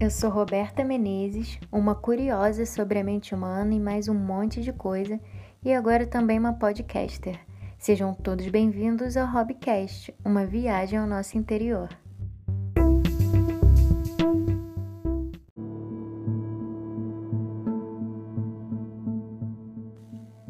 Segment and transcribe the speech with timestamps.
[0.00, 4.72] Eu sou Roberta Menezes, uma curiosa sobre a mente humana e mais um monte de
[4.72, 5.20] coisa,
[5.64, 7.38] e agora também uma podcaster.
[7.78, 11.88] Sejam todos bem-vindos ao Hobbycast, uma viagem ao nosso interior.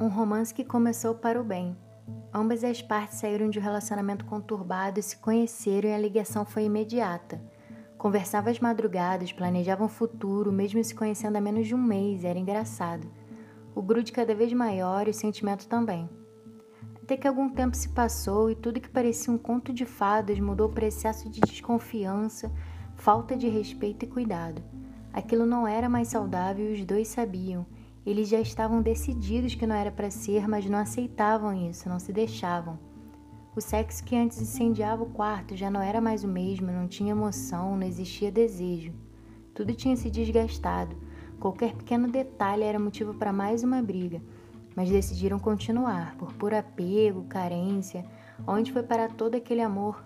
[0.01, 1.77] Um romance que começou para o bem.
[2.33, 7.41] Ambas as partes saíram de um relacionamento conturbado, se conheceram e a ligação foi imediata.
[8.05, 12.39] Conversavam às madrugadas, planejavam o futuro, mesmo se conhecendo há menos de um mês, era
[12.39, 13.11] engraçado.
[13.75, 16.07] O grude cada vez maior e o sentimento também.
[17.03, 20.69] Até que algum tempo se passou e tudo que parecia um conto de fadas mudou
[20.69, 22.53] para excesso de desconfiança,
[22.95, 24.63] falta de respeito e cuidado.
[25.11, 27.65] Aquilo não era mais saudável e os dois sabiam.
[28.05, 32.13] Eles já estavam decididos que não era para ser, mas não aceitavam isso, não se
[32.13, 32.79] deixavam.
[33.57, 37.13] O sexo que antes incendiava o quarto já não era mais o mesmo, não tinha
[37.13, 38.93] emoção, não existia desejo.
[39.55, 40.97] Tudo tinha se desgastado.
[41.39, 44.21] Qualquer pequeno detalhe era motivo para mais uma briga,
[44.75, 48.05] mas decidiram continuar, por puro apego, carência.
[48.45, 50.05] Onde foi para todo aquele amor?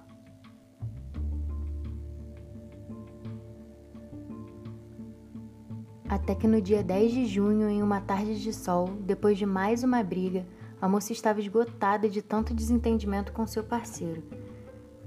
[6.06, 9.83] Até que no dia 10 de junho, em uma tarde de sol, depois de mais
[9.83, 10.47] uma briga,
[10.81, 14.23] a moça estava esgotada de tanto desentendimento com seu parceiro.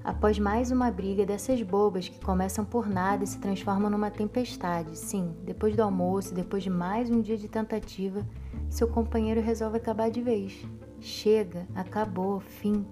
[0.04, 4.98] Após mais uma briga dessas bobas que começam por nada e se transformam numa tempestade,
[4.98, 8.26] sim, depois do almoço, depois de mais um dia de tentativa,
[8.70, 10.66] seu companheiro resolve acabar de vez.
[11.00, 12.86] Chega, acabou, fim.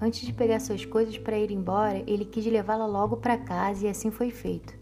[0.00, 3.88] Antes de pegar suas coisas para ir embora, ele quis levá-la logo para casa e
[3.88, 4.74] assim foi feito.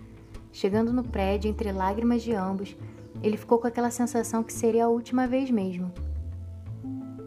[0.53, 2.77] Chegando no prédio, entre lágrimas de ambos,
[3.23, 5.93] ele ficou com aquela sensação que seria a última vez mesmo.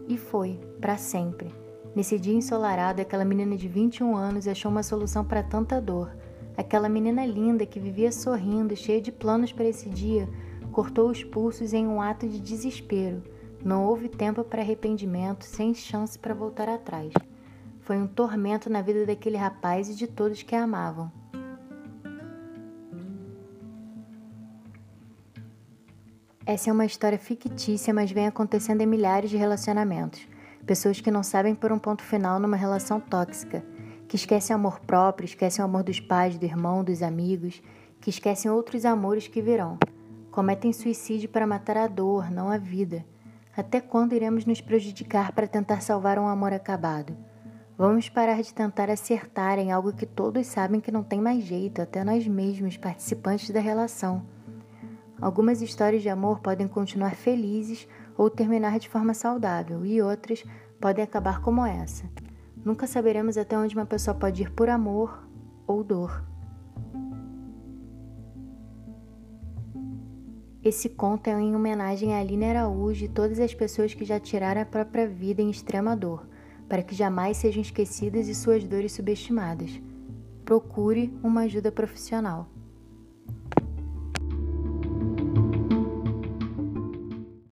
[0.08, 1.54] E foi, para sempre.
[1.96, 6.16] Nesse dia ensolarado, aquela menina de 21 anos achou uma solução para tanta dor.
[6.58, 10.28] Aquela menina linda que vivia sorrindo, cheia de planos para esse dia,
[10.72, 13.24] cortou os pulsos em um ato de desespero.
[13.64, 17.14] Não houve tempo para arrependimento, sem chance para voltar atrás.
[17.82, 21.12] Foi um tormento na vida daquele rapaz e de todos que a amavam.
[26.46, 30.28] Essa é uma história fictícia, mas vem acontecendo em milhares de relacionamentos.
[30.66, 33.64] Pessoas que não sabem por um ponto final numa relação tóxica,
[34.10, 37.62] que esquecem o amor próprio, esquecem o amor dos pais, do irmão, dos amigos,
[38.02, 39.78] que esquecem outros amores que virão.
[40.32, 43.06] Cometem suicídio para matar a dor, não a vida.
[43.56, 47.16] Até quando iremos nos prejudicar para tentar salvar um amor acabado?
[47.78, 51.82] Vamos parar de tentar acertar em algo que todos sabem que não tem mais jeito,
[51.82, 54.26] até nós mesmos, participantes da relação.
[55.24, 60.44] Algumas histórias de amor podem continuar felizes ou terminar de forma saudável, e outras
[60.82, 62.04] podem acabar como essa.
[62.58, 65.26] Nunca saberemos até onde uma pessoa pode ir por amor
[65.66, 66.26] ou dor.
[70.62, 74.60] Esse conto é em homenagem a Aline Araújo e todas as pessoas que já tiraram
[74.60, 76.28] a própria vida em extrema dor,
[76.68, 79.72] para que jamais sejam esquecidas e suas dores subestimadas.
[80.44, 82.53] Procure uma ajuda profissional.